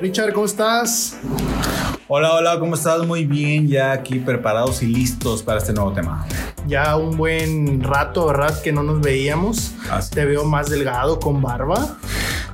Richard, 0.00 0.34
¿cómo 0.34 0.44
estás? 0.44 1.16
Hola, 2.06 2.34
hola, 2.34 2.58
¿cómo 2.58 2.74
estás? 2.74 3.06
Muy 3.06 3.24
bien, 3.24 3.66
ya 3.66 3.92
aquí 3.92 4.18
preparados 4.18 4.82
y 4.82 4.86
listos 4.86 5.42
para 5.42 5.58
este 5.58 5.72
nuevo 5.72 5.92
tema. 5.92 6.26
Ya 6.66 6.96
un 6.96 7.16
buen 7.16 7.82
rato, 7.82 8.26
¿verdad? 8.26 8.60
Que 8.62 8.72
no 8.72 8.82
nos 8.82 9.00
veíamos. 9.00 9.72
Te 10.12 10.26
veo 10.26 10.44
más 10.44 10.68
delgado, 10.68 11.18
con 11.18 11.40
barba. 11.40 11.96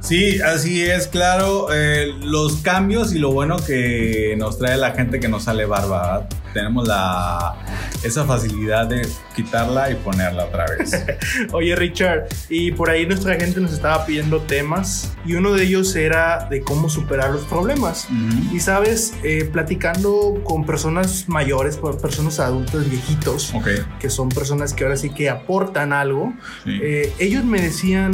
Sí, 0.01 0.41
así 0.41 0.83
es, 0.83 1.09
claro. 1.09 1.69
Eh, 1.73 2.15
los 2.23 2.57
cambios 2.57 3.13
y 3.13 3.19
lo 3.19 3.33
bueno 3.33 3.57
que 3.57 4.37
nos 4.39 4.59
trae 4.59 4.77
la 4.77 4.93
gente 4.93 5.19
que 5.19 5.29
no 5.29 5.41
sale 5.41 5.65
barba. 5.67 6.29
Tenemos 6.53 6.87
la, 6.87 7.55
esa 8.03 8.25
facilidad 8.25 8.87
de 8.87 9.07
quitarla 9.35 9.91
y 9.91 9.95
ponerla 9.95 10.45
otra 10.45 10.67
vez. 10.67 10.93
Oye, 11.53 11.75
Richard, 11.77 12.27
y 12.49 12.73
por 12.73 12.91
ahí 12.91 13.07
nuestra 13.07 13.35
gente 13.37 13.61
nos 13.61 13.73
estaba 13.73 14.05
pidiendo 14.05 14.41
temas 14.41 15.13
y 15.25 15.35
uno 15.35 15.53
de 15.53 15.65
ellos 15.65 15.95
era 15.97 16.47
de 16.51 16.63
cómo 16.63 16.89
superar 16.89 17.31
los 17.31 17.45
problemas. 17.45 18.09
Y 18.53 18.61
sabes, 18.61 19.15
eh, 19.23 19.49
platicando 19.51 20.41
con 20.45 20.67
personas 20.67 21.29
mayores, 21.29 21.79
personas 22.01 22.41
adultos, 22.41 22.89
viejitos, 22.89 23.53
que 24.01 24.11
son 24.11 24.29
personas 24.29 24.75
que 24.75 24.85
ahora 24.85 24.97
sí 24.97 25.11
que 25.11 25.31
aportan 25.31 25.93
algo, 25.93 26.33
eh, 26.67 27.13
ellos 27.19 27.45
me 27.45 27.61
decían, 27.61 28.13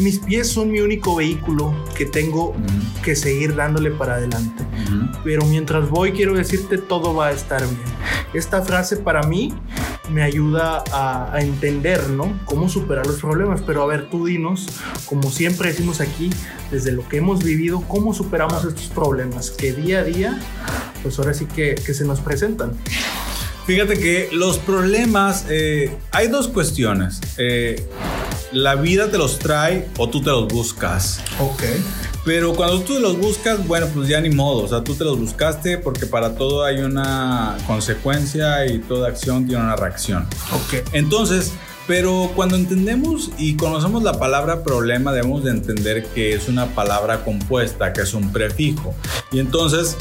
mis 0.00 0.18
pies 0.18 0.48
son 0.48 0.70
mi 0.70 0.80
único 0.80 1.16
vehículo 1.16 1.74
que 1.96 2.06
tengo 2.06 2.54
que 3.02 3.16
seguir 3.16 3.54
dándole 3.54 3.90
para 3.90 4.14
adelante. 4.14 4.64
Pero 5.24 5.44
mientras 5.46 5.88
voy, 5.88 6.12
quiero 6.12 6.34
decirte, 6.34 6.78
todo 6.78 7.14
va 7.14 7.28
a 7.28 7.32
estar 7.32 7.62
Esta 8.34 8.62
frase 8.62 8.96
para 8.96 9.22
mí 9.24 9.52
me 10.10 10.22
ayuda 10.22 10.82
a, 10.92 11.38
entender, 11.40 12.10
¿no? 12.10 12.38
Cómo 12.44 12.68
superar 12.68 13.06
los 13.06 13.20
problemas. 13.20 13.62
Pero 13.66 13.82
a 13.82 13.86
ver, 13.86 14.10
tú 14.10 14.26
dinos, 14.26 14.66
como 15.06 15.30
siempre 15.30 15.70
decimos 15.70 16.00
aquí, 16.00 16.30
desde 16.70 16.92
lo 16.92 17.08
que 17.08 17.18
hemos 17.18 17.42
vivido, 17.42 17.82
cómo 17.88 18.14
superamos 18.14 18.64
estos 18.64 18.86
problemas 18.86 19.50
que 19.50 19.72
día 19.72 20.00
a 20.00 20.04
día, 20.04 20.38
pues 21.02 21.18
ahora 21.18 21.34
sí 21.34 21.46
que, 21.46 21.74
que 21.74 21.94
se 21.94 22.04
nos 22.04 22.20
presentan. 22.20 22.72
Fíjate 23.66 23.98
que 23.98 24.28
los 24.32 24.58
problemas, 24.58 25.46
eh, 25.48 25.96
hay 26.10 26.28
dos 26.28 26.48
cuestiones. 26.48 27.20
Eh, 27.38 27.86
la 28.52 28.74
vida 28.74 29.10
te 29.10 29.18
los 29.18 29.38
trae 29.38 29.88
o 29.98 30.08
tú 30.08 30.20
te 30.20 30.30
los 30.30 30.48
buscas. 30.48 31.20
Ok. 31.38 31.62
Pero 32.24 32.54
cuando 32.54 32.80
tú 32.80 32.94
te 32.94 33.00
los 33.00 33.18
buscas, 33.18 33.66
bueno, 33.66 33.86
pues 33.94 34.08
ya 34.08 34.20
ni 34.20 34.30
modo. 34.30 34.64
O 34.64 34.68
sea, 34.68 34.84
tú 34.84 34.94
te 34.94 35.04
los 35.04 35.18
buscaste 35.18 35.78
porque 35.78 36.06
para 36.06 36.34
todo 36.34 36.64
hay 36.64 36.80
una 36.80 37.56
consecuencia 37.66 38.66
y 38.66 38.78
toda 38.78 39.08
acción 39.08 39.46
tiene 39.46 39.62
una 39.62 39.76
reacción. 39.76 40.26
Ok. 40.52 40.86
Entonces, 40.92 41.52
pero 41.86 42.30
cuando 42.36 42.56
entendemos 42.56 43.30
y 43.38 43.56
conocemos 43.56 44.02
la 44.02 44.18
palabra 44.18 44.62
problema, 44.62 45.12
debemos 45.12 45.44
de 45.44 45.50
entender 45.50 46.04
que 46.14 46.34
es 46.34 46.48
una 46.48 46.66
palabra 46.66 47.24
compuesta, 47.24 47.92
que 47.92 48.02
es 48.02 48.14
un 48.14 48.32
prefijo. 48.32 48.94
Y 49.32 49.40
entonces 49.40 49.96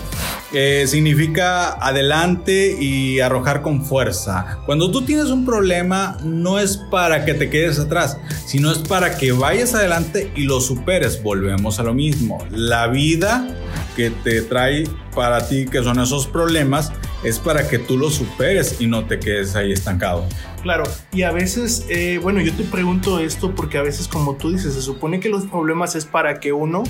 eh, 0.51 0.85
significa 0.87 1.73
adelante 1.73 2.75
y 2.79 3.19
arrojar 3.19 3.61
con 3.61 3.85
fuerza. 3.85 4.59
Cuando 4.65 4.89
tú 4.89 5.03
tienes 5.03 5.27
un 5.27 5.45
problema, 5.45 6.17
no 6.23 6.59
es 6.59 6.77
para 6.77 7.23
que 7.25 7.33
te 7.33 7.49
quedes 7.49 7.79
atrás, 7.79 8.17
sino 8.45 8.71
es 8.71 8.79
para 8.79 9.17
que 9.17 9.31
vayas 9.31 9.75
adelante 9.75 10.31
y 10.35 10.43
lo 10.43 10.59
superes. 10.59 11.21
Volvemos 11.21 11.79
a 11.79 11.83
lo 11.83 11.93
mismo. 11.93 12.39
La 12.49 12.87
vida 12.87 13.47
que 13.95 14.09
te 14.09 14.41
trae 14.41 14.87
para 15.13 15.47
ti, 15.47 15.65
que 15.65 15.83
son 15.83 15.99
esos 15.99 16.25
problemas, 16.25 16.91
es 17.23 17.39
para 17.39 17.67
que 17.67 17.79
tú 17.79 17.97
los 17.97 18.15
superes 18.15 18.79
y 18.79 18.87
no 18.87 19.05
te 19.05 19.19
quedes 19.19 19.55
ahí 19.55 19.71
estancado. 19.71 20.25
Claro, 20.61 20.83
y 21.13 21.23
a 21.23 21.31
veces, 21.31 21.85
eh, 21.89 22.19
bueno, 22.21 22.41
yo 22.41 22.53
te 22.53 22.63
pregunto 22.63 23.19
esto 23.19 23.55
porque 23.55 23.77
a 23.77 23.81
veces, 23.81 24.07
como 24.07 24.35
tú 24.35 24.51
dices, 24.51 24.73
se 24.73 24.81
supone 24.81 25.19
que 25.19 25.29
los 25.29 25.45
problemas 25.45 25.95
es 25.95 26.05
para 26.05 26.39
que 26.39 26.51
uno 26.51 26.83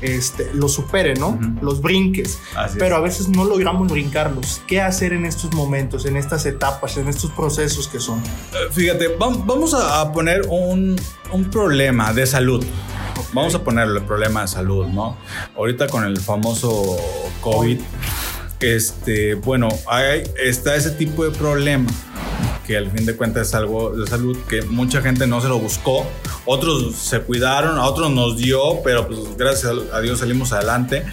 este, 0.00 0.48
los 0.54 0.74
supere, 0.74 1.14
¿no? 1.14 1.38
Los 1.60 1.80
brinques. 1.80 2.38
pero 2.78 2.96
a 2.96 3.00
veces 3.00 3.28
no 3.28 3.44
logramos 3.44 3.88
brincarlos. 3.88 4.62
¿Qué 4.66 4.80
hacer 4.80 5.12
en 5.12 5.24
estos 5.24 5.52
momentos, 5.54 6.06
en 6.06 6.16
estas 6.16 6.46
etapas, 6.46 6.96
en 6.98 7.08
estos 7.08 7.30
procesos 7.32 7.88
que 7.88 7.98
son? 7.98 8.20
Eh, 8.20 8.70
fíjate, 8.70 9.08
vamos 9.18 9.74
a 9.74 10.12
poner 10.12 10.46
un, 10.48 10.96
un 11.32 11.50
problema 11.50 12.12
de 12.12 12.26
salud. 12.26 12.64
Vamos 13.32 13.54
a 13.54 13.64
ponerle 13.64 13.98
el 13.98 14.04
problema 14.04 14.42
de 14.42 14.48
salud, 14.48 14.86
¿no? 14.86 15.16
Ahorita 15.56 15.88
con 15.88 16.04
el 16.04 16.18
famoso 16.18 16.96
COVID, 17.40 17.80
este, 18.60 19.34
bueno, 19.34 19.68
hay, 19.86 20.22
está 20.42 20.76
ese 20.76 20.90
tipo 20.90 21.24
de 21.24 21.30
problema 21.36 21.90
que 22.66 22.76
al 22.76 22.90
fin 22.90 23.06
de 23.06 23.14
cuentas 23.14 23.48
es 23.48 23.54
algo 23.54 23.90
de 23.90 24.06
salud 24.06 24.36
que 24.48 24.62
mucha 24.62 25.00
gente 25.00 25.26
no 25.26 25.40
se 25.40 25.48
lo 25.48 25.58
buscó, 25.58 26.04
otros 26.44 26.96
se 26.96 27.20
cuidaron, 27.20 27.78
a 27.78 27.84
otros 27.84 28.10
nos 28.10 28.36
dio, 28.36 28.82
pero 28.82 29.06
pues 29.06 29.20
gracias 29.36 29.72
a 29.92 30.00
Dios 30.00 30.18
salimos 30.18 30.52
adelante. 30.52 31.04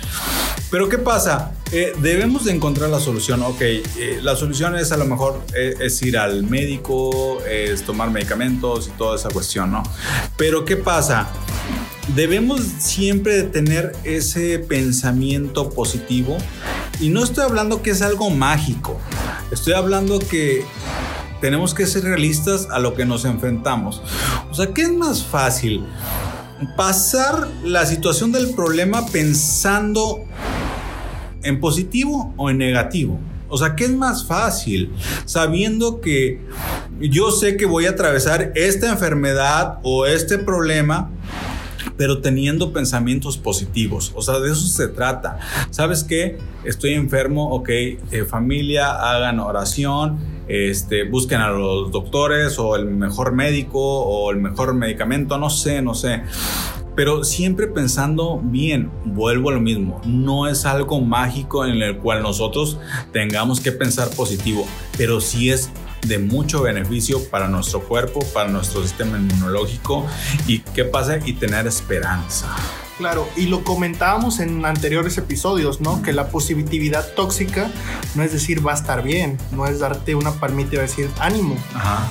Pero 0.71 0.89
¿qué 0.89 0.97
pasa? 0.97 1.51
Eh, 1.71 1.93
debemos 1.99 2.45
de 2.45 2.51
encontrar 2.51 2.89
la 2.89 2.99
solución. 2.99 3.43
Ok, 3.43 3.61
eh, 3.61 4.19
la 4.23 4.35
solución 4.35 4.75
es 4.75 4.91
a 4.91 4.97
lo 4.97 5.05
mejor 5.05 5.43
eh, 5.55 5.75
es 5.79 6.01
ir 6.01 6.17
al 6.17 6.41
médico, 6.43 7.43
es 7.45 7.83
tomar 7.83 8.09
medicamentos 8.09 8.87
y 8.87 8.97
toda 8.97 9.15
esa 9.15 9.29
cuestión, 9.29 9.71
¿no? 9.71 9.83
Pero 10.35 10.65
¿qué 10.65 10.75
pasa? 10.75 11.29
Debemos 12.15 12.61
siempre 12.79 13.43
tener 13.43 13.95
ese 14.03 14.57
pensamiento 14.57 15.69
positivo 15.69 16.37
y 16.99 17.09
no 17.09 17.23
estoy 17.23 17.43
hablando 17.43 17.81
que 17.81 17.91
es 17.91 18.01
algo 18.01 18.29
mágico, 18.29 18.99
estoy 19.51 19.73
hablando 19.73 20.19
que 20.19 20.65
tenemos 21.41 21.73
que 21.73 21.85
ser 21.85 22.03
realistas 22.03 22.67
a 22.71 22.79
lo 22.79 22.93
que 22.93 23.05
nos 23.05 23.25
enfrentamos. 23.25 24.01
O 24.49 24.53
sea, 24.53 24.67
¿qué 24.73 24.83
es 24.83 24.93
más 24.93 25.23
fácil? 25.23 25.85
Pasar 26.77 27.49
la 27.63 27.85
situación 27.85 28.31
del 28.31 28.55
problema 28.55 29.05
pensando 29.07 30.23
en 31.41 31.59
positivo 31.59 32.33
o 32.37 32.49
en 32.49 32.59
negativo. 32.59 33.19
O 33.49 33.57
sea, 33.57 33.75
¿qué 33.75 33.83
es 33.83 33.91
más 33.91 34.25
fácil? 34.25 34.93
Sabiendo 35.25 36.01
que 36.01 36.39
yo 36.99 37.29
sé 37.31 37.57
que 37.57 37.65
voy 37.65 37.87
a 37.87 37.91
atravesar 37.91 38.51
esta 38.55 38.89
enfermedad 38.89 39.79
o 39.83 40.05
este 40.05 40.37
problema, 40.37 41.11
pero 41.97 42.21
teniendo 42.21 42.73
pensamientos 42.73 43.37
positivos. 43.37 44.11
O 44.15 44.21
sea, 44.21 44.39
de 44.39 44.51
eso 44.51 44.65
se 44.65 44.87
trata. 44.87 45.39
¿Sabes 45.69 46.03
qué? 46.03 46.37
Estoy 46.63 46.93
enfermo, 46.93 47.49
ok, 47.51 47.69
eh, 47.69 47.99
familia, 48.27 48.91
hagan 48.91 49.39
oración, 49.39 50.19
este, 50.47 51.03
busquen 51.03 51.41
a 51.41 51.49
los 51.49 51.91
doctores 51.91 52.59
o 52.59 52.75
el 52.75 52.85
mejor 52.85 53.33
médico 53.33 53.79
o 53.79 54.31
el 54.31 54.37
mejor 54.37 54.73
medicamento, 54.73 55.37
no 55.37 55.49
sé, 55.49 55.81
no 55.81 55.93
sé. 55.93 56.23
Pero 56.95 57.23
siempre 57.23 57.67
pensando 57.67 58.39
bien, 58.43 58.91
vuelvo 59.03 59.49
a 59.49 59.53
lo 59.53 59.61
mismo, 59.61 59.99
no 60.05 60.47
es 60.47 60.65
algo 60.65 61.01
mágico 61.01 61.65
en 61.65 61.81
el 61.81 61.97
cual 61.97 62.21
nosotros 62.21 62.77
tengamos 63.11 63.59
que 63.59 63.71
pensar 63.71 64.09
positivo, 64.11 64.67
pero 64.95 65.19
sí 65.19 65.49
es 65.49 65.71
de 66.05 66.19
mucho 66.19 66.61
beneficio 66.61 67.23
para 67.29 67.47
nuestro 67.47 67.81
cuerpo, 67.81 68.19
para 68.33 68.49
nuestro 68.49 68.81
sistema 68.81 69.17
inmunológico 69.17 70.05
y 70.47 70.59
qué 70.59 70.85
pasa 70.85 71.17
y 71.25 71.33
tener 71.33 71.67
esperanza. 71.67 72.55
Claro, 72.97 73.27
y 73.35 73.47
lo 73.47 73.63
comentábamos 73.63 74.39
en 74.39 74.65
anteriores 74.65 75.17
episodios, 75.17 75.81
¿no? 75.81 76.01
Que 76.01 76.13
la 76.13 76.27
positividad 76.27 77.13
tóxica 77.15 77.71
no 78.15 78.23
es 78.23 78.31
decir 78.31 78.65
va 78.65 78.71
a 78.71 78.75
estar 78.75 79.03
bien, 79.03 79.37
no 79.51 79.65
es 79.65 79.79
darte 79.79 80.15
una 80.15 80.33
palmita 80.33 80.75
y 80.75 80.79
decir 80.79 81.09
ánimo. 81.19 81.57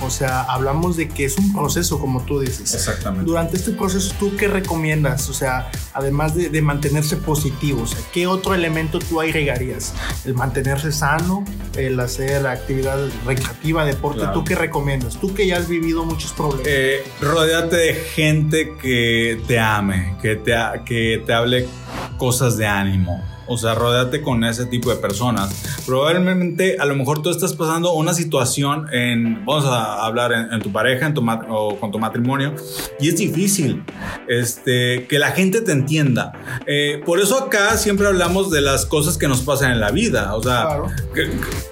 O 0.02 0.10
sea, 0.10 0.42
hablamos 0.42 0.96
de 0.96 1.08
que 1.08 1.24
es 1.24 1.38
un 1.38 1.52
proceso, 1.52 1.98
como 1.98 2.24
tú 2.24 2.40
dices. 2.40 2.74
Exactamente. 2.74 3.26
Durante 3.26 3.56
este 3.56 3.72
proceso, 3.72 4.14
¿tú 4.18 4.36
qué 4.36 4.48
recomiendas? 4.48 5.28
O 5.28 5.34
sea, 5.34 5.70
además 5.92 6.34
de, 6.34 6.62
mantenerse 6.62 7.16
positivo, 7.16 7.82
o 7.82 7.86
sea, 7.86 7.98
¿qué 8.12 8.26
otro 8.26 8.54
elemento 8.54 8.98
tú 8.98 9.20
agregarías? 9.20 9.94
El 10.24 10.34
mantenerse 10.34 10.92
sano, 10.92 11.44
el 11.76 11.98
hacer 11.98 12.46
actividad 12.46 12.98
recreativa, 13.26 13.84
deporte, 13.84 14.22
¿tú 14.32 14.44
qué 14.44 14.54
recomiendas? 14.54 15.18
Tú 15.18 15.34
que 15.34 15.46
ya 15.46 15.58
has 15.58 15.68
vivido 15.68 16.04
muchos 16.04 16.32
problemas. 16.32 16.66
Eh, 16.68 17.04
rodeate 17.20 17.76
de 17.76 17.94
gente 17.94 18.74
que 18.80 19.40
te 19.46 19.58
ame, 19.58 20.16
que 20.22 20.36
te, 20.36 20.54
que 20.84 21.22
te 21.24 21.32
hable 21.32 21.68
cosas 22.18 22.56
de 22.56 22.66
ánimo. 22.66 23.22
O 23.46 23.56
sea, 23.56 23.74
rodéate 23.74 24.22
con 24.22 24.44
ese 24.44 24.66
tipo 24.66 24.90
de 24.90 24.96
personas. 24.96 25.82
Probablemente, 25.86 26.76
a 26.78 26.84
lo 26.84 26.94
mejor 26.94 27.22
tú 27.22 27.30
estás 27.30 27.54
pasando 27.54 27.92
una 27.92 28.14
situación 28.14 28.86
en, 28.92 29.44
vamos 29.44 29.64
a 29.66 30.04
hablar 30.04 30.32
en, 30.32 30.60
tu 30.60 30.72
pareja 30.72 31.06
en 31.06 31.14
tu 31.14 31.22
o 31.48 31.78
con 31.78 31.90
tu 31.90 31.98
matrimonio, 31.98 32.54
y 33.00 33.08
es 33.08 33.16
difícil 33.16 33.82
este, 34.28 35.06
que 35.08 35.18
la 35.18 35.32
gente 35.32 35.60
te 35.60 35.72
entienda. 35.72 36.32
Eh, 36.66 37.02
por 37.04 37.20
eso 37.20 37.38
acá 37.38 37.76
siempre 37.76 38.06
hablamos 38.06 38.50
de 38.50 38.60
las 38.60 38.86
cosas 38.86 39.18
que 39.18 39.28
nos 39.28 39.42
pasan 39.42 39.72
en 39.72 39.80
la 39.80 39.90
vida. 39.90 40.34
O 40.34 40.42
sea, 40.42 40.68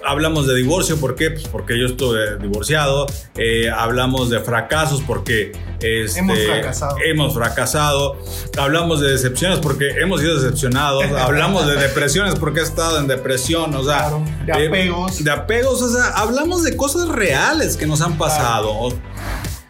hablamos 0.05 0.47
de 0.47 0.55
divorcio, 0.55 0.97
¿por 0.97 1.15
qué? 1.15 1.31
Pues 1.31 1.47
porque 1.47 1.79
yo 1.79 1.85
estuve 1.85 2.37
divorciado. 2.37 3.07
Eh, 3.37 3.69
hablamos 3.69 4.29
de 4.29 4.39
fracasos 4.39 5.01
porque 5.05 5.51
este, 5.81 6.19
hemos 6.19 6.39
fracasado. 6.39 6.95
Hemos 7.05 7.33
fracasado. 7.33 8.17
Hablamos 8.57 9.01
de 9.01 9.11
decepciones 9.11 9.59
porque 9.59 9.89
hemos 9.99 10.21
sido 10.21 10.35
decepcionados. 10.35 11.03
hablamos 11.17 11.60
de 11.65 11.77
depresiones 11.77 12.35
porque 12.35 12.59
he 12.59 12.63
estado 12.63 12.99
en 12.99 13.07
depresión, 13.07 13.73
o 13.75 13.83
sea, 13.83 14.11
de 14.45 14.67
apegos. 14.67 15.23
de 15.23 15.31
apegos, 15.31 15.81
o 15.81 15.89
sea, 15.89 16.09
hablamos 16.15 16.63
de 16.63 16.75
cosas 16.75 17.07
reales 17.07 17.77
que 17.77 17.85
nos 17.85 18.01
han 18.01 18.17
pasado. 18.17 18.93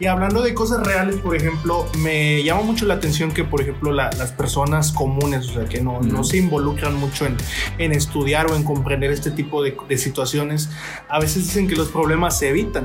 Y 0.02 0.08
hablando 0.08 0.42
de 0.42 0.52
cosas 0.52 0.84
reales, 0.84 1.14
por 1.20 1.36
ejemplo, 1.36 1.86
me 1.98 2.42
llama 2.42 2.62
mucho 2.62 2.86
la 2.86 2.94
atención 2.94 3.30
que, 3.30 3.44
por 3.44 3.60
ejemplo, 3.60 3.92
las 3.92 4.32
personas 4.32 4.90
comunes, 4.90 5.48
o 5.50 5.52
sea, 5.52 5.64
que 5.66 5.80
no, 5.80 6.00
no 6.00 6.24
se 6.24 6.38
involucran 6.38 6.96
mucho 6.96 7.24
en, 7.24 7.36
en, 7.78 7.92
estudiar 7.92 8.50
o 8.50 8.56
en 8.56 8.64
comprender 8.64 9.12
este 9.12 9.30
tipo 9.30 9.62
de, 9.62 9.76
de, 9.88 9.98
situaciones, 9.98 10.70
a 11.08 11.20
veces 11.20 11.44
dicen 11.44 11.68
que 11.68 11.76
los 11.76 11.86
problemas 11.86 12.36
se 12.36 12.48
evitan. 12.48 12.82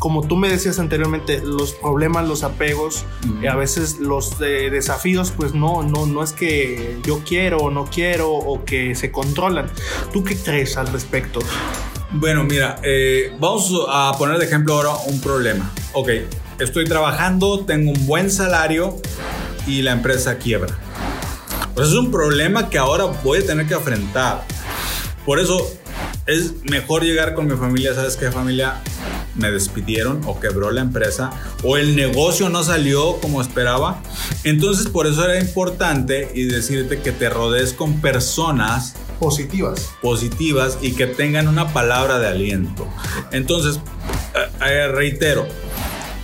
Como 0.00 0.26
tú 0.26 0.34
me 0.34 0.48
decías 0.48 0.80
anteriormente, 0.80 1.40
los 1.44 1.74
problemas, 1.74 2.26
los 2.26 2.42
apegos, 2.42 3.04
a 3.48 3.54
veces 3.54 4.00
los 4.00 4.40
desafíos, 4.40 5.30
pues 5.30 5.54
no, 5.54 5.84
no, 5.84 6.06
no 6.06 6.24
es 6.24 6.32
que 6.32 6.98
yo 7.04 7.22
quiero 7.24 7.58
o 7.58 7.70
no 7.70 7.84
quiero 7.84 8.32
o 8.32 8.64
que 8.64 8.96
se 8.96 9.12
controlan. 9.12 9.70
¿Tú 10.12 10.24
qué 10.24 10.36
crees 10.36 10.76
al 10.76 10.88
respecto? 10.88 11.38
Bueno, 12.10 12.42
mira, 12.42 12.80
eh, 12.82 13.32
vamos 13.38 13.72
a 13.88 14.12
poner 14.18 14.38
de 14.38 14.46
ejemplo 14.46 14.74
ahora 14.74 14.90
un 15.06 15.20
problema. 15.20 15.70
Ok, 15.92 16.08
estoy 16.58 16.84
trabajando, 16.84 17.64
tengo 17.64 17.92
un 17.92 18.06
buen 18.06 18.30
salario 18.30 18.96
y 19.66 19.82
la 19.82 19.92
empresa 19.92 20.38
quiebra. 20.38 20.76
Pues 21.74 21.88
es 21.88 21.94
un 21.94 22.10
problema 22.10 22.70
que 22.70 22.78
ahora 22.78 23.04
voy 23.22 23.38
a 23.38 23.46
tener 23.46 23.66
que 23.66 23.74
enfrentar. 23.74 24.44
Por 25.24 25.38
eso 25.38 25.58
es 26.26 26.62
mejor 26.64 27.04
llegar 27.04 27.34
con 27.34 27.46
mi 27.46 27.56
familia, 27.56 27.94
¿sabes 27.94 28.16
qué 28.16 28.30
familia? 28.30 28.82
Me 29.34 29.52
despidieron 29.52 30.20
o 30.26 30.40
quebró 30.40 30.72
la 30.72 30.80
empresa 30.80 31.30
o 31.62 31.76
el 31.76 31.94
negocio 31.94 32.48
no 32.48 32.64
salió 32.64 33.20
como 33.20 33.40
esperaba. 33.40 34.02
Entonces 34.42 34.88
por 34.88 35.06
eso 35.06 35.24
era 35.24 35.38
importante 35.38 36.32
y 36.34 36.44
decirte 36.44 37.00
que 37.00 37.12
te 37.12 37.30
rodees 37.30 37.72
con 37.72 38.00
personas 38.00 38.96
positivas. 39.20 39.90
Positivas 40.02 40.78
y 40.82 40.92
que 40.92 41.06
tengan 41.06 41.46
una 41.46 41.72
palabra 41.72 42.18
de 42.18 42.28
aliento. 42.28 42.88
Entonces, 43.30 43.80
eh, 44.34 44.66
eh, 44.66 44.88
reitero, 44.88 45.46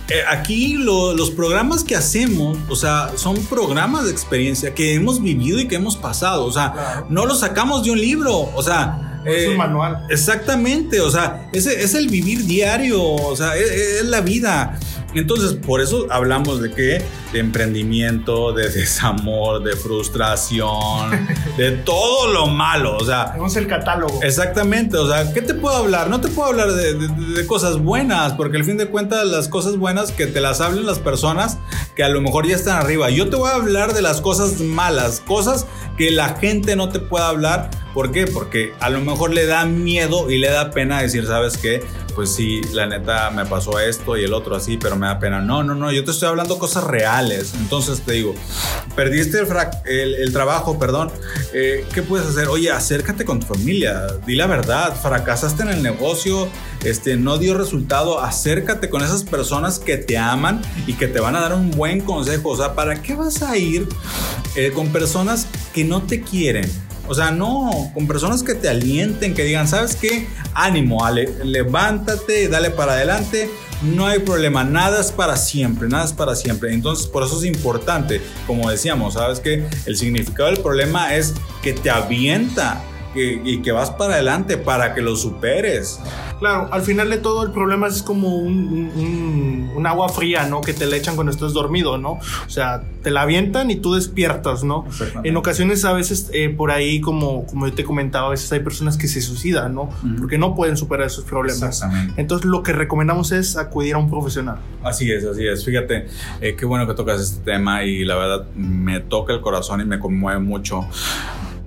eh, 0.09 0.21
aquí 0.27 0.75
los 0.75 1.31
programas 1.31 1.83
que 1.83 1.95
hacemos, 1.95 2.57
o 2.69 2.75
sea, 2.75 3.11
son 3.15 3.37
programas 3.45 4.05
de 4.05 4.11
experiencia 4.11 4.73
que 4.73 4.93
hemos 4.93 5.21
vivido 5.21 5.59
y 5.59 5.67
que 5.67 5.75
hemos 5.75 5.95
pasado. 5.95 6.45
O 6.45 6.51
sea, 6.51 7.05
no 7.09 7.25
los 7.25 7.39
sacamos 7.39 7.83
de 7.83 7.91
un 7.91 7.99
libro. 7.99 8.51
O 8.53 8.61
sea, 8.61 9.21
es 9.25 9.47
un 9.47 9.53
eh, 9.53 9.57
manual. 9.57 10.05
Exactamente, 10.09 11.01
o 11.01 11.09
sea, 11.09 11.49
es, 11.51 11.65
es 11.65 11.95
el 11.95 12.07
vivir 12.07 12.45
diario, 12.45 13.03
o 13.03 13.35
sea, 13.35 13.55
es, 13.55 14.05
la 14.05 14.21
vida. 14.21 14.79
Entonces, 15.15 15.53
por 15.53 15.81
eso 15.81 16.07
hablamos 16.09 16.61
de 16.61 16.71
qué? 16.71 17.01
De 17.31 17.39
emprendimiento, 17.39 18.53
de 18.53 18.69
desamor, 18.69 19.63
de 19.63 19.75
frustración, 19.75 21.27
de 21.57 21.71
todo 21.71 22.31
lo 22.31 22.47
malo. 22.47 22.97
O 22.97 23.05
sea, 23.05 23.31
tenemos 23.31 23.55
el 23.55 23.67
catálogo. 23.67 24.21
Exactamente. 24.21 24.97
O 24.97 25.07
sea, 25.07 25.33
¿qué 25.33 25.41
te 25.41 25.53
puedo 25.53 25.75
hablar? 25.75 26.09
No 26.09 26.21
te 26.21 26.27
puedo 26.27 26.49
hablar 26.49 26.71
de, 26.73 26.93
de, 26.93 27.47
cosas 27.47 27.77
buenas, 27.77 28.33
porque 28.33 28.57
al 28.57 28.65
fin 28.65 28.77
de 28.77 28.87
cuentas, 28.87 29.25
las 29.25 29.47
cosas 29.47 29.77
buenas 29.77 30.11
que 30.11 30.27
te 30.27 30.41
las 30.41 30.61
hablen 30.61 30.85
las 30.85 30.99
personas 30.99 31.57
que 31.95 32.03
a 32.03 32.09
lo 32.09 32.21
mejor 32.21 32.47
ya 32.47 32.55
están 32.55 32.77
arriba. 32.77 33.09
Yo 33.09 33.29
te 33.29 33.35
voy 33.35 33.49
a 33.49 33.55
hablar 33.55 33.93
de 33.93 34.01
las 34.01 34.21
cosas 34.21 34.59
malas, 34.59 35.21
cosas 35.21 35.65
que 35.97 36.11
la 36.11 36.35
gente 36.35 36.75
no 36.75 36.89
te 36.89 36.99
puede 36.99 37.25
hablar. 37.25 37.69
¿Por 37.93 38.11
qué? 38.11 38.27
Porque 38.27 38.73
a 38.81 38.89
lo 38.89 38.99
mejor 38.99 39.33
le 39.33 39.45
da 39.45 39.63
miedo 39.65 40.29
y 40.29 40.37
le 40.37 40.49
da 40.49 40.71
pena 40.71 41.01
decir, 41.01 41.25
¿sabes 41.25 41.57
qué? 41.57 41.81
Pues 42.13 42.29
sí, 42.29 42.59
la 42.73 42.87
neta 42.87 43.29
me 43.29 43.45
pasó 43.45 43.79
esto 43.79 44.17
y 44.17 44.23
el 44.25 44.33
otro 44.33 44.55
así, 44.55 44.75
pero 44.75 44.97
me 44.97 45.07
da 45.07 45.17
pena. 45.17 45.39
No, 45.39 45.63
no, 45.63 45.75
no, 45.75 45.91
yo 45.93 46.03
te 46.03 46.11
estoy 46.11 46.27
hablando 46.27 46.59
cosas 46.59 46.83
reales. 46.83 47.53
Entonces 47.53 48.01
te 48.01 48.11
digo, 48.13 48.35
perdiste 48.97 49.39
el, 49.85 50.33
trabajo, 50.33 50.77
perdón. 50.77 51.09
Eh, 51.53 51.85
¿Qué 51.93 52.01
puedes 52.01 52.27
hacer? 52.27 52.49
Oye, 52.49 52.69
acércate 52.69 53.23
con 53.23 53.39
tu 53.39 53.47
familia, 53.47 54.07
di 54.25 54.35
la 54.35 54.47
verdad, 54.47 54.93
fracasaste 55.01 55.63
en 55.63 55.69
el 55.69 55.81
negocio, 55.81 56.49
este, 56.83 57.15
no 57.15 57.37
dio 57.37 57.57
resultado, 57.57 58.19
acércate 58.19 58.89
con 58.89 59.03
esas 59.03 59.23
personas 59.23 59.79
que 59.79 59.97
te 59.97 60.17
aman 60.17 60.61
y 60.85 60.93
que 60.93 61.07
te 61.07 61.21
van 61.21 61.37
a 61.37 61.41
dar 61.41 61.53
un 61.53 61.71
buen 61.71 62.01
consejo. 62.01 62.49
O 62.49 62.57
sea, 62.57 62.75
¿para 62.75 63.01
qué 63.01 63.15
vas 63.15 63.41
a 63.41 63.55
ir 63.57 63.87
eh, 64.55 64.71
con 64.71 64.89
personas 64.89 65.47
que 65.73 65.83
no 65.83 66.03
te 66.03 66.21
quieren? 66.21 66.69
O 67.07 67.13
sea, 67.13 67.31
no, 67.31 67.91
con 67.93 68.07
personas 68.07 68.41
que 68.41 68.55
te 68.55 68.67
alienten, 68.67 69.35
que 69.35 69.43
digan, 69.43 69.67
¿sabes 69.67 69.95
qué? 69.95 70.27
Ánimo, 70.53 71.05
Ale, 71.05 71.29
levántate, 71.43 72.47
dale 72.47 72.71
para 72.71 72.93
adelante. 72.93 73.49
No 73.83 74.07
hay 74.07 74.19
problema, 74.19 74.63
nada 74.63 75.01
es 75.01 75.11
para 75.11 75.37
siempre, 75.37 75.87
nada 75.87 76.05
es 76.05 76.13
para 76.13 76.35
siempre. 76.35 76.73
Entonces, 76.73 77.05
por 77.05 77.23
eso 77.23 77.37
es 77.37 77.45
importante, 77.45 78.21
como 78.47 78.69
decíamos, 78.71 79.13
¿sabes 79.15 79.39
qué? 79.39 79.67
El 79.85 79.97
significado 79.97 80.49
del 80.49 80.59
problema 80.61 81.13
es 81.13 81.35
que 81.61 81.73
te 81.73 81.91
avienta 81.91 82.81
y 83.15 83.61
que 83.61 83.71
vas 83.71 83.91
para 83.91 84.15
adelante 84.15 84.57
para 84.57 84.93
que 84.93 85.01
lo 85.01 85.15
superes. 85.15 85.99
Claro, 86.39 86.67
al 86.71 86.81
final 86.81 87.09
de 87.09 87.17
todo 87.17 87.43
el 87.43 87.51
problema 87.51 87.87
es 87.87 88.03
como 88.03 88.35
un, 88.35 89.71
un, 89.75 89.87
agua 89.87 90.09
fría, 90.09 90.47
¿no? 90.47 90.61
Que 90.61 90.73
te 90.73 90.87
la 90.87 90.95
echan 90.95 91.15
cuando 91.15 91.31
estás 91.31 91.53
dormido, 91.53 91.99
¿no? 91.99 92.13
O 92.13 92.49
sea, 92.49 92.83
te 93.03 93.11
la 93.11 93.21
avientan 93.21 93.69
y 93.69 93.75
tú 93.75 93.93
despiertas, 93.93 94.63
¿no? 94.63 94.85
En 95.23 95.37
ocasiones 95.37 95.85
a 95.85 95.93
veces 95.93 96.29
eh, 96.33 96.49
por 96.49 96.71
ahí, 96.71 97.01
como, 97.01 97.45
como 97.45 97.67
yo 97.67 97.73
te 97.73 97.83
comentaba, 97.83 98.27
a 98.27 98.29
veces 98.31 98.51
hay 98.51 98.61
personas 98.61 98.97
que 98.97 99.07
se 99.07 99.21
suicidan, 99.21 99.75
¿no? 99.75 99.91
Porque 100.17 100.37
no 100.37 100.55
pueden 100.55 100.75
superar 100.75 101.07
esos 101.07 101.23
problemas. 101.23 101.83
Entonces 102.17 102.45
lo 102.45 102.63
que 102.63 102.73
recomendamos 102.73 103.31
es 103.31 103.57
acudir 103.57 103.93
a 103.93 103.99
un 103.99 104.09
profesional. 104.09 104.57
Así 104.83 105.11
es, 105.11 105.23
así 105.23 105.47
es. 105.47 105.63
Fíjate, 105.63 106.07
eh, 106.41 106.55
qué 106.55 106.65
bueno 106.65 106.87
que 106.87 106.95
tocas 106.95 107.21
este 107.21 107.43
tema 107.43 107.83
y 107.83 108.03
la 108.03 108.15
verdad 108.15 108.47
me 108.55 108.99
toca 108.99 109.33
el 109.33 109.41
corazón 109.41 109.81
y 109.81 109.85
me 109.85 109.99
conmueve 109.99 110.39
mucho 110.39 110.85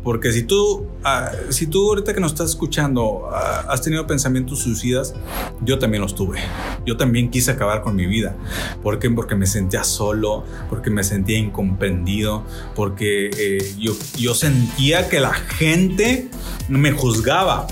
porque 0.09 0.33
si 0.33 0.43
tú, 0.45 0.87
ah, 1.05 1.31
si 1.51 1.67
tú 1.67 1.91
ahorita 1.91 2.15
que 2.15 2.21
nos 2.21 2.33
estás 2.33 2.49
escuchando 2.49 3.29
ah, 3.31 3.67
has 3.69 3.83
tenido 3.83 4.07
pensamientos 4.07 4.61
suicidas, 4.61 5.13
yo 5.61 5.79
también 5.79 6.01
los 6.01 6.15
tuve. 6.15 6.39
Yo 6.87 6.97
también 6.97 7.31
quise 7.31 7.51
acabar 7.51 7.83
con 7.83 7.95
mi 7.95 8.07
vida. 8.07 8.35
¿Por 8.83 8.99
qué? 8.99 9.11
Porque 9.11 9.35
me 9.35 9.47
sentía 9.47 9.85
solo, 9.85 10.45
porque 10.71 10.89
me 10.89 11.05
sentía 11.05 11.37
incomprendido, 11.37 12.43
porque 12.75 13.29
eh, 13.37 13.75
yo, 13.79 13.93
yo 14.17 14.35
sentía 14.35 15.11
que 15.11 15.21
la 15.21 15.35
gente 15.35 16.31
me 16.71 16.91
juzgaba. 16.93 17.67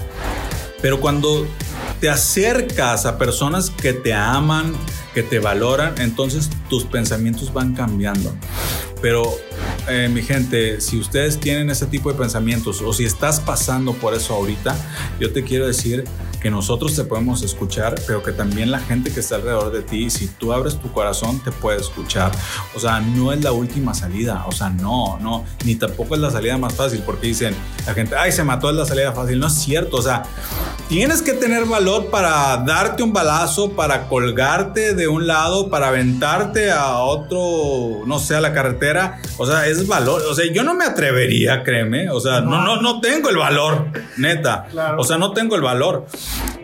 Pero 0.82 1.00
cuando 1.00 1.46
te 2.02 2.10
acercas 2.10 3.06
a 3.06 3.16
personas 3.16 3.70
que 3.70 3.94
te 3.94 4.12
aman, 4.12 4.74
que 5.14 5.22
te 5.22 5.38
valoran, 5.38 5.94
entonces 6.02 6.50
tus 6.68 6.84
pensamientos 6.84 7.50
van 7.54 7.74
cambiando. 7.74 8.36
Pero 9.00 9.38
eh, 9.88 10.08
mi 10.08 10.22
gente, 10.22 10.80
si 10.80 10.98
ustedes 10.98 11.38
tienen 11.38 11.70
ese 11.70 11.86
tipo 11.86 12.12
de 12.12 12.18
pensamientos 12.18 12.82
o 12.82 12.92
si 12.92 13.04
estás 13.04 13.40
pasando 13.40 13.92
por 13.94 14.14
eso 14.14 14.34
ahorita, 14.34 14.76
yo 15.20 15.32
te 15.32 15.44
quiero 15.44 15.66
decir 15.66 16.04
que 16.46 16.50
nosotros 16.50 16.94
te 16.94 17.02
podemos 17.02 17.42
escuchar, 17.42 17.96
pero 18.06 18.22
que 18.22 18.30
también 18.30 18.70
la 18.70 18.78
gente 18.78 19.12
que 19.12 19.18
está 19.18 19.34
alrededor 19.34 19.72
de 19.72 19.82
ti, 19.82 20.10
si 20.10 20.28
tú 20.28 20.52
abres 20.52 20.78
tu 20.78 20.92
corazón, 20.92 21.42
te 21.42 21.50
puede 21.50 21.80
escuchar. 21.80 22.30
O 22.72 22.78
sea, 22.78 23.00
no 23.00 23.32
es 23.32 23.42
la 23.42 23.50
última 23.50 23.94
salida, 23.94 24.44
o 24.46 24.52
sea, 24.52 24.70
no, 24.70 25.18
no, 25.18 25.44
ni 25.64 25.74
tampoco 25.74 26.14
es 26.14 26.20
la 26.20 26.30
salida 26.30 26.56
más 26.56 26.72
fácil, 26.74 27.02
porque 27.04 27.26
dicen 27.26 27.52
la 27.84 27.94
gente, 27.94 28.14
ay, 28.14 28.30
se 28.30 28.44
mató, 28.44 28.70
es 28.70 28.76
la 28.76 28.86
salida 28.86 29.10
fácil. 29.10 29.40
No 29.40 29.48
es 29.48 29.54
cierto, 29.54 29.96
o 29.96 30.02
sea, 30.02 30.22
tienes 30.88 31.20
que 31.20 31.32
tener 31.32 31.64
valor 31.64 32.10
para 32.10 32.58
darte 32.58 33.02
un 33.02 33.12
balazo, 33.12 33.72
para 33.72 34.06
colgarte 34.06 34.94
de 34.94 35.08
un 35.08 35.26
lado, 35.26 35.68
para 35.68 35.88
aventarte 35.88 36.70
a 36.70 36.98
otro, 36.98 38.06
no 38.06 38.20
sé, 38.20 38.36
a 38.36 38.40
la 38.40 38.52
carretera. 38.52 39.20
O 39.36 39.46
sea, 39.46 39.66
es 39.66 39.88
valor. 39.88 40.22
O 40.30 40.34
sea, 40.34 40.44
yo 40.52 40.62
no 40.62 40.74
me 40.74 40.84
atrevería, 40.84 41.64
créeme. 41.64 42.08
O 42.10 42.20
sea, 42.20 42.40
no, 42.40 42.62
no, 42.62 42.80
no 42.80 43.00
tengo 43.00 43.30
el 43.30 43.36
valor, 43.36 43.88
neta. 44.16 44.68
O 44.96 45.02
sea, 45.02 45.18
no 45.18 45.32
tengo 45.32 45.56
el 45.56 45.62
valor. 45.62 46.06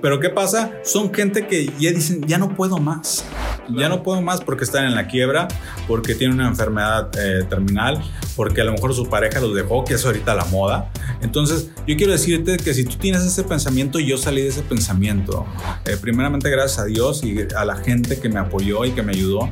Pero 0.02 0.18
¿qué 0.18 0.28
pasa? 0.30 0.72
Son 0.84 1.14
gente 1.14 1.46
que 1.46 1.66
ya 1.78 1.92
dicen, 1.92 2.22
ya 2.26 2.36
no 2.36 2.54
puedo 2.56 2.78
más. 2.78 3.24
Ya 3.68 3.88
no 3.88 4.02
puedo 4.02 4.20
más 4.20 4.40
porque 4.40 4.64
están 4.64 4.84
en 4.84 4.96
la 4.96 5.06
quiebra, 5.06 5.46
porque 5.86 6.16
tienen 6.16 6.38
una 6.40 6.48
enfermedad 6.48 7.08
eh, 7.16 7.44
terminal, 7.48 8.02
porque 8.34 8.60
a 8.60 8.64
lo 8.64 8.72
mejor 8.72 8.92
su 8.92 9.08
pareja 9.08 9.40
los 9.40 9.54
dejó, 9.54 9.84
que 9.84 9.94
es 9.94 10.04
ahorita 10.04 10.34
la 10.34 10.44
moda. 10.46 10.90
Entonces, 11.20 11.70
yo 11.86 11.96
quiero 11.96 12.10
decirte 12.10 12.56
que 12.56 12.74
si 12.74 12.84
tú 12.84 12.96
tienes 12.96 13.22
ese 13.22 13.44
pensamiento, 13.44 14.00
yo 14.00 14.18
salí 14.18 14.42
de 14.42 14.48
ese 14.48 14.62
pensamiento. 14.62 15.46
Eh, 15.84 15.96
primeramente, 16.00 16.50
gracias 16.50 16.80
a 16.80 16.84
Dios 16.86 17.22
y 17.22 17.46
a 17.56 17.64
la 17.64 17.76
gente 17.76 18.18
que 18.18 18.28
me 18.28 18.40
apoyó 18.40 18.84
y 18.84 18.90
que 18.90 19.02
me 19.04 19.12
ayudó, 19.12 19.48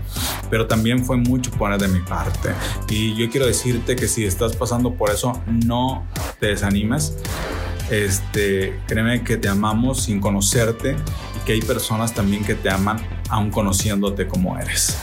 pero 0.50 0.66
también 0.66 1.04
fue 1.04 1.16
mucho 1.16 1.52
poner 1.52 1.80
de 1.80 1.87
mi 1.87 2.00
parte. 2.00 2.50
Y 2.88 3.14
yo 3.16 3.30
quiero 3.30 3.47
decirte 3.47 3.95
que 3.95 4.09
si 4.09 4.25
estás 4.25 4.57
pasando 4.57 4.95
por 4.95 5.11
eso, 5.11 5.40
no 5.47 6.04
te 6.40 6.49
desanimes. 6.49 7.14
Este, 7.90 8.78
créeme 8.87 9.23
que 9.23 9.37
te 9.37 9.49
amamos 9.49 10.04
sin 10.04 10.20
conocerte 10.20 10.97
y 11.37 11.44
que 11.44 11.52
hay 11.54 11.61
personas 11.61 12.14
también 12.14 12.44
que 12.44 12.54
te 12.54 12.70
aman 12.70 13.04
aún 13.28 13.50
conociéndote 13.50 14.26
como 14.26 14.59
eres. 14.59 14.97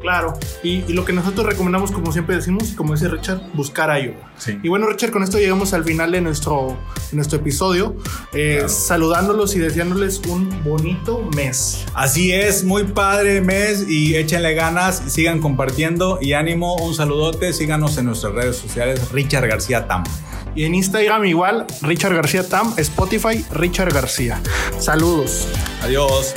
Claro, 0.00 0.34
y, 0.62 0.82
lo 0.92 1.06
que 1.06 1.14
nosotros 1.14 1.46
recomendamos, 1.46 1.90
como 1.90 2.12
siempre 2.12 2.36
decimos, 2.36 2.74
como 2.76 2.92
dice 2.92 3.08
Richard, 3.08 3.40
buscar 3.54 3.90
ayuda. 3.90 4.34
Y 4.62 4.68
bueno, 4.68 4.86
Richard, 4.86 5.10
con 5.10 5.22
esto 5.22 5.38
llegamos 5.38 5.72
al 5.72 5.82
final 5.82 6.12
de 6.12 6.20
nuestro, 6.20 6.76
nuestro 7.12 7.38
episodio, 7.38 7.96
eh, 8.34 8.64
saludándolos 8.66 9.56
y 9.56 9.60
deseándoles 9.60 10.20
un 10.28 10.62
bonito 10.62 11.26
mes. 11.34 11.86
Así 11.94 12.32
es, 12.32 12.64
muy 12.64 12.84
padre 12.84 13.40
mes 13.40 13.88
y 13.88 14.16
échenle 14.16 14.54
ganas, 14.54 15.04
sigan 15.06 15.40
compartiendo 15.40 16.18
y 16.20 16.34
ánimo, 16.34 16.76
un 16.76 16.94
saludote, 16.94 17.54
síganos 17.54 17.96
en 17.96 18.04
nuestras 18.04 18.34
redes 18.34 18.56
sociales, 18.56 19.10
Richard 19.10 19.48
García 19.48 19.88
Tam. 19.88 20.04
Y 20.54 20.64
en 20.64 20.74
Instagram 20.74 21.24
igual, 21.24 21.66
Richard 21.82 22.14
García 22.14 22.48
Tam, 22.48 22.74
Spotify, 22.76 23.44
Richard 23.52 23.92
García. 23.92 24.40
Saludos. 24.78 25.48
Adiós. 25.82 26.34